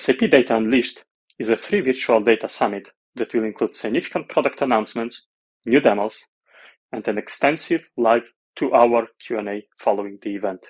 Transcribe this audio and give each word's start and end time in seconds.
SAP 0.00 0.30
Data 0.30 0.56
Unleashed 0.56 1.04
is 1.38 1.50
a 1.50 1.58
free 1.58 1.82
virtual 1.82 2.22
data 2.22 2.48
summit 2.48 2.88
that 3.16 3.34
will 3.34 3.44
include 3.44 3.74
significant 3.74 4.30
product 4.30 4.62
announcements, 4.62 5.26
new 5.66 5.78
demos, 5.78 6.24
and 6.90 7.06
an 7.06 7.18
extensive 7.18 7.86
live 7.98 8.22
two-hour 8.56 9.08
Q&A 9.22 9.66
following 9.78 10.18
the 10.22 10.34
event. 10.34 10.60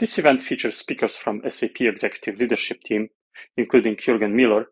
This 0.00 0.18
event 0.18 0.42
features 0.42 0.76
speakers 0.76 1.16
from 1.16 1.40
SAP 1.48 1.82
executive 1.82 2.40
leadership 2.40 2.82
team, 2.82 3.10
including 3.56 3.94
Jürgen 3.94 4.34
Müller, 4.34 4.64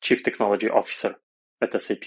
Chief 0.00 0.24
Technology 0.24 0.68
Officer 0.68 1.14
at 1.62 1.80
SAP. 1.80 2.06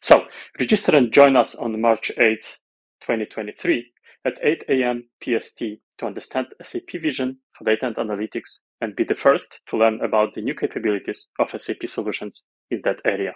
So 0.00 0.26
register 0.58 0.96
and 0.96 1.12
join 1.12 1.36
us 1.36 1.54
on 1.54 1.80
March 1.80 2.10
8th, 2.18 2.56
2023 3.02 3.92
at 4.24 4.40
8 4.42 4.64
a.m. 4.70 5.04
PST 5.22 5.62
to 5.98 6.06
understand 6.06 6.48
SAP 6.60 7.00
vision 7.00 7.38
for 7.56 7.62
data 7.62 7.86
and 7.86 7.94
analytics 7.94 8.58
and 8.80 8.96
be 8.96 9.04
the 9.04 9.14
first 9.14 9.60
to 9.68 9.76
learn 9.76 10.00
about 10.00 10.34
the 10.34 10.42
new 10.42 10.54
capabilities 10.54 11.28
of 11.38 11.50
SAP 11.60 11.86
solutions 11.86 12.42
in 12.70 12.82
that 12.84 13.00
area. 13.04 13.34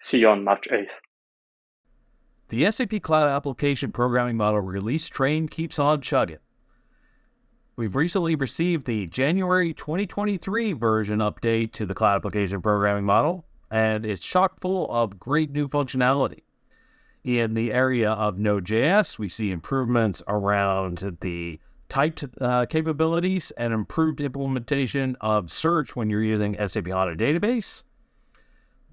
See 0.00 0.18
you 0.18 0.28
on 0.28 0.44
March 0.44 0.68
8th. 0.70 0.88
The 2.48 2.70
SAP 2.70 3.02
Cloud 3.02 3.28
Application 3.28 3.92
Programming 3.92 4.36
Model 4.36 4.60
release 4.60 5.08
train 5.08 5.48
keeps 5.48 5.78
on 5.78 6.00
chugging. 6.00 6.38
We've 7.76 7.94
recently 7.94 8.34
received 8.34 8.86
the 8.86 9.06
January 9.06 9.72
2023 9.72 10.72
version 10.72 11.18
update 11.18 11.72
to 11.74 11.86
the 11.86 11.94
Cloud 11.94 12.16
Application 12.16 12.62
Programming 12.62 13.04
Model, 13.04 13.44
and 13.70 14.04
it's 14.04 14.20
chock 14.20 14.60
full 14.60 14.90
of 14.90 15.20
great 15.20 15.50
new 15.50 15.68
functionality. 15.68 16.42
In 17.22 17.54
the 17.54 17.72
area 17.72 18.10
of 18.10 18.38
Node.js, 18.38 19.18
we 19.18 19.28
see 19.28 19.50
improvements 19.50 20.22
around 20.26 21.18
the 21.20 21.60
typed 21.88 22.24
uh, 22.40 22.66
capabilities 22.66 23.50
and 23.52 23.72
improved 23.72 24.20
implementation 24.20 25.16
of 25.20 25.50
search 25.50 25.96
when 25.96 26.10
you're 26.10 26.22
using 26.22 26.54
SAP 26.54 26.86
HANA 26.86 27.16
database. 27.16 27.82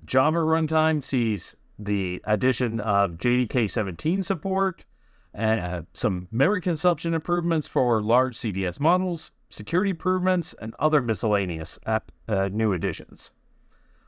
Java 0.05 0.37
runtime 0.37 1.01
sees 1.01 1.55
the 1.77 2.21
addition 2.25 2.79
of 2.79 3.11
JDK 3.17 3.69
17 3.69 4.23
support 4.23 4.85
and 5.33 5.59
uh, 5.59 5.81
some 5.93 6.27
memory 6.31 6.61
consumption 6.61 7.13
improvements 7.13 7.67
for 7.67 8.01
large 8.01 8.37
CDS 8.37 8.79
models, 8.79 9.31
security 9.49 9.89
improvements, 9.89 10.55
and 10.61 10.73
other 10.79 11.01
miscellaneous 11.01 11.77
app, 11.85 12.11
uh, 12.29 12.47
new 12.51 12.71
additions. 12.71 13.31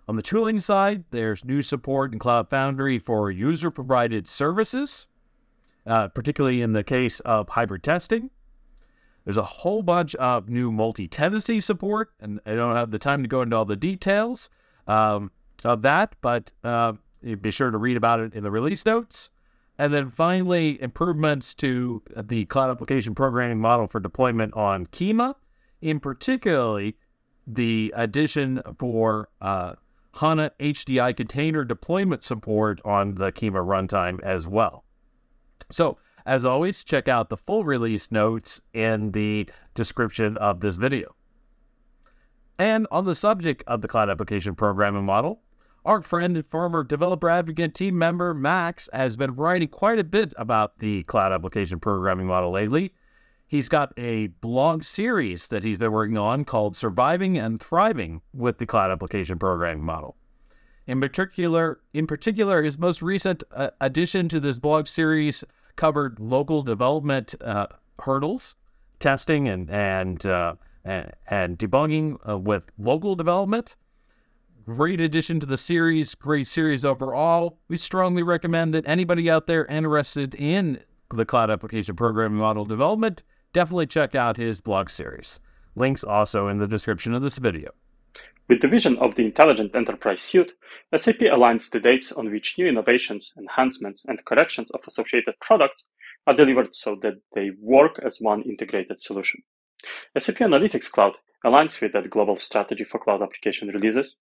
On 0.08 0.16
the 0.16 0.22
tooling 0.22 0.62
side, 0.62 1.04
there's 1.12 1.44
new 1.44 1.62
support 1.62 2.14
in 2.14 2.20
Cloud 2.20 2.50
Foundry 2.50 2.98
for 2.98 3.30
user 3.30 3.70
provided 3.70 4.26
services, 4.26 5.06
uh, 5.86 6.08
particularly 6.08 6.62
in 6.62 6.72
the 6.72 6.84
case 6.84 7.20
of 7.22 7.50
hybrid 7.50 7.84
testing. 7.84 8.30
There's 9.28 9.36
a 9.36 9.44
whole 9.44 9.84
bunch 9.84 10.16
of 10.16 10.48
new 10.48 10.72
multi 10.72 11.06
tenancy 11.06 11.60
support, 11.60 12.14
and 12.22 12.40
I 12.46 12.56
don't 12.56 12.78
have 12.78 12.92
the 12.92 12.98
time 12.98 13.24
to 13.24 13.28
go 13.28 13.42
into 13.42 13.58
all 13.58 13.66
the 13.66 13.76
details 13.76 14.50
um, 14.88 15.32
of 15.66 15.82
that, 15.82 16.16
but 16.22 16.54
uh, 16.64 16.94
be 17.42 17.52
sure 17.52 17.70
to 17.70 17.78
read 17.78 17.98
about 17.98 18.22
it 18.22 18.34
in 18.34 18.44
the 18.44 18.52
release 18.52 18.86
notes. 18.86 19.30
And 19.78 19.94
then 19.94 20.08
finally, 20.08 20.82
improvements 20.82 21.54
to 21.56 22.02
the 22.16 22.46
cloud 22.46 22.70
application 22.70 23.16
programming 23.16 23.60
model 23.60 23.88
for 23.88 24.00
deployment 24.00 24.54
on 24.54 24.86
Kyma, 24.88 25.36
in 25.82 26.00
particularly 26.00 26.96
the 27.46 27.94
addition 27.98 28.62
for 28.80 29.28
uh, 29.42 29.74
HANA 30.14 30.54
HDI 30.58 31.18
container 31.18 31.66
deployment 31.66 32.24
support 32.24 32.80
on 32.86 33.16
the 33.16 33.34
Kyma 33.34 33.60
runtime 33.66 34.24
as 34.24 34.48
well. 34.48 34.86
So, 35.70 35.98
as 36.28 36.44
always, 36.44 36.84
check 36.84 37.08
out 37.08 37.30
the 37.30 37.38
full 37.38 37.64
release 37.64 38.12
notes 38.12 38.60
in 38.74 39.14
the 39.14 39.50
description 39.74 40.36
of 40.38 40.60
this 40.60 40.76
video. 40.76 41.16
And 42.60 42.86
on 42.92 43.06
the 43.06 43.16
subject 43.16 43.64
of 43.66 43.82
the 43.82 43.88
cloud 43.88 44.10
application 44.10 44.54
programming 44.54 45.06
model, 45.06 45.42
our 45.86 46.02
friend 46.02 46.36
and 46.36 46.46
former 46.46 46.84
developer 46.84 47.30
advocate 47.30 47.74
team 47.74 47.98
member 47.98 48.34
Max 48.34 48.90
has 48.92 49.16
been 49.16 49.36
writing 49.36 49.70
quite 49.70 50.00
a 50.00 50.04
bit 50.04 50.34
about 50.36 50.80
the 50.80 51.04
cloud 51.04 51.32
application 51.32 51.80
programming 51.80 52.28
model 52.28 52.52
lately. 52.52 52.94
He's 53.48 53.70
got 53.70 53.94
a 53.96 54.28
blog 54.28 54.84
series 54.84 55.48
that 55.48 55.64
he's 55.64 55.78
been 55.78 55.94
working 55.94 56.18
on 56.18 56.44
called 56.44 56.76
Surviving 56.76 57.38
and 57.38 57.62
Thriving 57.62 58.22
with 58.34 58.58
the 58.58 58.66
Cloud 58.66 58.92
Application 58.92 59.40
Programming 59.40 59.86
Model. 59.86 60.18
In 60.88 61.00
particular, 61.00 61.80
in 61.94 62.06
particular, 62.06 62.64
his 62.64 62.78
most 62.78 63.02
recent 63.02 63.44
uh, 63.52 63.70
addition 63.80 64.28
to 64.28 64.42
this 64.42 64.60
blog 64.60 64.88
series 64.88 65.46
covered 65.78 66.20
local 66.20 66.62
development 66.62 67.36
uh, 67.40 67.68
hurdles, 68.00 68.56
testing 69.00 69.48
and 69.48 69.70
and 69.70 70.26
uh, 70.26 70.56
and, 70.84 71.12
and, 71.28 71.58
debugging 71.58 72.18
uh, 72.28 72.38
with 72.38 72.64
local 72.78 73.16
development. 73.16 73.78
Great 74.66 75.00
addition 75.00 75.40
to 75.40 75.46
the 75.46 75.58
series, 75.58 76.14
great 76.14 76.48
series 76.48 76.84
overall. 76.84 77.60
We 77.70 77.78
strongly 77.78 78.24
recommend 78.24 78.74
that 78.74 78.86
anybody 78.86 79.30
out 79.30 79.48
there 79.48 79.66
interested 79.66 80.36
in 80.36 80.84
the 81.14 81.26
cloud 81.26 81.50
application 81.50 81.96
programming 81.96 82.40
model 82.40 82.66
development 82.66 83.24
definitely 83.54 83.88
check 83.88 84.14
out 84.14 84.38
his 84.38 84.62
blog 84.62 84.90
series. 84.90 85.40
Links 85.76 86.04
also 86.04 86.48
in 86.48 86.58
the 86.58 86.68
description 86.68 87.14
of 87.14 87.22
this 87.22 87.38
video. 87.38 87.72
With 88.50 88.62
the 88.62 88.70
vision 88.70 88.98
of 89.00 89.16
the 89.16 89.26
Intelligent 89.26 89.76
Enterprise 89.76 90.22
Suite, 90.22 90.54
SAP 90.96 91.18
aligns 91.18 91.70
the 91.70 91.82
dates 91.82 92.14
on 92.14 92.32
which 92.32 92.58
new 92.58 92.66
innovations, 92.66 93.34
enhancements, 93.38 94.06
and 94.06 94.24
corrections 94.24 94.72
of 94.72 94.80
associated 94.88 95.36
products 95.42 95.90
are 96.26 96.34
delivered 96.34 96.74
so 96.74 96.96
that 97.02 97.16
they 97.36 97.52
work 97.60 98.00
as 98.06 98.22
one 98.22 98.44
integrated 98.44 99.02
solution. 99.02 99.42
SAP 100.18 100.38
Analytics 100.38 100.90
Cloud 100.90 101.14
aligns 101.46 101.82
with 101.82 101.92
that 101.92 102.10
global 102.10 102.38
strategy 102.38 102.86
for 102.86 103.00
cloud 103.00 103.22
application 103.22 103.68
releases. 103.68 104.18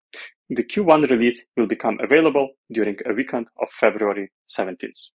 The 0.50 0.64
Q1 0.64 1.08
release 1.08 1.46
will 1.56 1.68
become 1.68 1.98
available 2.02 2.50
during 2.72 2.96
a 3.06 3.14
weekend 3.14 3.46
of 3.60 3.68
February 3.70 4.32
17th. 4.50 5.10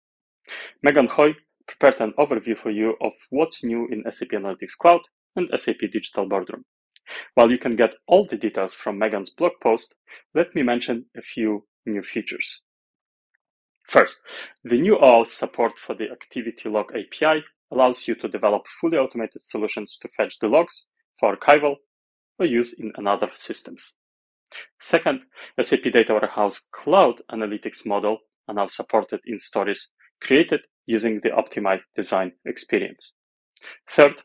Megan 0.84 1.08
Hoy 1.08 1.36
prepared 1.68 2.00
an 2.00 2.14
overview 2.18 2.58
for 2.58 2.72
you 2.72 2.96
of 3.02 3.12
what's 3.30 3.64
new 3.64 3.88
in 3.92 4.10
SAP 4.10 4.30
Analytics 4.30 4.78
Cloud 4.80 5.02
and 5.36 5.50
SAP 5.60 5.80
Digital 5.92 6.28
Boardroom. 6.28 6.64
While 7.36 7.52
you 7.52 7.58
can 7.58 7.76
get 7.76 7.96
all 8.08 8.26
the 8.26 8.38
details 8.38 8.74
from 8.74 8.98
Megan's 8.98 9.30
blog 9.30 9.54
post, 9.62 9.96
let 10.34 10.54
me 10.56 10.64
mention 10.64 11.06
a 11.16 11.22
few 11.22 11.66
new 11.86 12.02
features. 12.02 12.62
First, 13.88 14.22
the 14.64 14.78
new 14.78 14.98
OAuth 14.98 15.28
support 15.28 15.78
for 15.78 15.96
the 15.96 16.10
Activity 16.12 16.70
Log 16.70 16.92
API 16.96 17.44
allows 17.72 18.08
you 18.08 18.16
to 18.16 18.28
develop 18.28 18.68
fully 18.68 18.98
automated 18.98 19.42
solutions 19.42 19.98
to 19.98 20.08
fetch 20.10 20.40
the 20.40 20.48
logs 20.48 20.88
for 21.20 21.36
archival 21.36 21.76
or 22.40 22.46
use 22.46 22.74
in 22.74 22.92
another 22.96 23.30
systems. 23.36 23.96
Second, 24.80 25.22
SAP 25.62 25.84
Data 25.84 26.14
Warehouse 26.14 26.68
Cloud 26.72 27.22
Analytics 27.32 27.86
model 27.86 28.20
are 28.48 28.54
now 28.54 28.68
supported 28.68 29.22
in 29.26 29.40
stories 29.40 29.90
created 30.22 30.62
using 30.86 31.22
the 31.24 31.30
optimized 31.30 31.86
design 31.96 32.34
experience. 32.46 33.14
Third, 33.90 34.16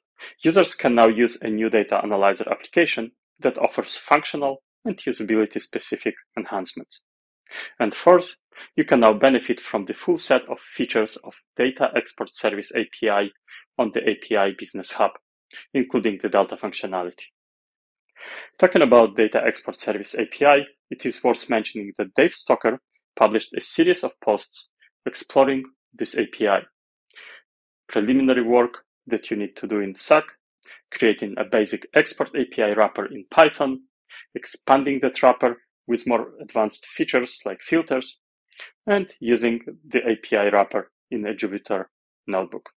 users 0.42 0.74
can 0.74 0.94
now 0.94 1.08
use 1.08 1.38
a 1.42 1.48
new 1.48 1.70
data 1.70 2.00
analyzer 2.02 2.48
application 2.50 3.12
that 3.40 3.58
offers 3.58 3.96
functional 3.96 4.62
and 4.84 4.96
usability 4.98 5.60
specific 5.60 6.14
enhancements. 6.36 7.02
And 7.78 7.94
fourth, 7.94 8.36
you 8.74 8.84
can 8.84 9.00
now 9.00 9.12
benefit 9.12 9.60
from 9.60 9.84
the 9.84 9.94
full 9.94 10.16
set 10.16 10.48
of 10.48 10.60
features 10.60 11.16
of 11.16 11.34
Data 11.56 11.90
Export 11.94 12.34
Service 12.34 12.72
API 12.74 13.32
on 13.78 13.92
the 13.92 14.00
API 14.00 14.54
Business 14.58 14.92
Hub, 14.92 15.12
including 15.74 16.18
the 16.22 16.28
Delta 16.28 16.56
functionality. 16.56 17.26
Talking 18.58 18.82
about 18.82 19.16
Data 19.16 19.42
Export 19.46 19.78
Service 19.78 20.14
API, 20.14 20.66
it 20.90 21.04
is 21.04 21.22
worth 21.22 21.48
mentioning 21.50 21.92
that 21.98 22.14
Dave 22.14 22.32
Stocker 22.32 22.78
published 23.14 23.54
a 23.54 23.60
series 23.60 24.02
of 24.02 24.18
posts 24.20 24.70
exploring 25.04 25.64
this 25.94 26.16
API. 26.16 26.66
Preliminary 27.88 28.42
work 28.42 28.85
that 29.06 29.30
you 29.30 29.36
need 29.36 29.56
to 29.56 29.66
do 29.66 29.80
in 29.80 29.94
SAC, 29.94 30.24
creating 30.92 31.34
a 31.38 31.44
basic 31.44 31.86
export 31.94 32.30
API 32.36 32.74
wrapper 32.74 33.06
in 33.06 33.24
Python, 33.30 33.82
expanding 34.34 35.00
that 35.02 35.22
wrapper 35.22 35.62
with 35.86 36.06
more 36.06 36.32
advanced 36.40 36.86
features 36.86 37.40
like 37.44 37.60
filters, 37.60 38.18
and 38.86 39.14
using 39.20 39.60
the 39.86 40.00
API 40.04 40.50
wrapper 40.50 40.90
in 41.10 41.26
a 41.26 41.34
Jupyter 41.34 41.86
notebook. 42.26 42.70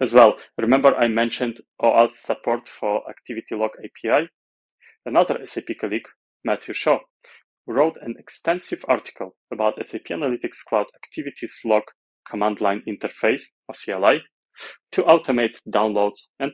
As 0.00 0.14
well, 0.14 0.38
remember 0.56 0.94
I 0.94 1.08
mentioned 1.08 1.60
OAuth 1.82 2.16
support 2.24 2.68
for 2.68 3.08
Activity 3.08 3.54
Log 3.54 3.72
API? 3.78 4.30
Another 5.04 5.44
SAP 5.46 5.76
colleague, 5.78 6.08
Matthew 6.44 6.74
Shaw, 6.74 7.00
wrote 7.66 7.98
an 8.00 8.14
extensive 8.18 8.84
article 8.88 9.36
about 9.52 9.84
SAP 9.84 10.04
Analytics 10.04 10.64
Cloud 10.66 10.86
Activities 10.94 11.60
Log 11.64 11.82
command 12.28 12.60
line 12.60 12.82
interface, 12.86 13.42
or 13.68 13.74
CLI, 13.74 14.22
to 14.92 15.02
automate 15.02 15.58
downloads 15.68 16.28
and 16.38 16.52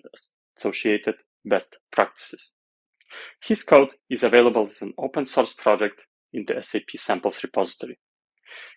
associated 0.59 1.15
best 1.45 1.77
practices. 1.91 2.53
His 3.43 3.63
code 3.63 3.91
is 4.11 4.23
available 4.23 4.65
as 4.65 4.83
an 4.83 4.93
open 4.99 5.25
source 5.25 5.53
project 5.53 6.03
in 6.33 6.45
the 6.47 6.63
SAP 6.63 6.91
samples 6.97 7.43
repository. 7.43 7.99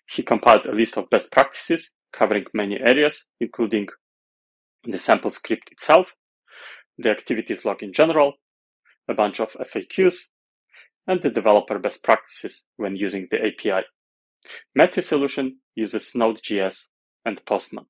He 0.08 0.22
compiled 0.22 0.66
a 0.66 0.72
list 0.72 0.96
of 0.96 1.10
best 1.10 1.30
practices 1.30 1.92
covering 2.12 2.44
many 2.54 2.78
areas, 2.78 3.26
including 3.40 3.88
the 4.84 4.98
sample 4.98 5.30
script 5.30 5.70
itself, 5.70 6.12
the 6.98 7.10
activities 7.10 7.64
log 7.64 7.82
in 7.82 7.92
general, 7.92 8.34
a 9.08 9.14
bunch 9.14 9.40
of 9.40 9.52
FAQs, 9.52 10.26
and 11.06 11.22
the 11.22 11.30
developer 11.30 11.78
best 11.78 12.02
practices 12.04 12.68
when 12.76 12.96
using 12.96 13.28
the 13.30 13.38
API. 13.38 13.84
Matthew's 14.74 15.08
solution 15.08 15.58
uses 15.74 16.14
Node.js 16.14 16.86
and 17.24 17.44
Postman. 17.44 17.86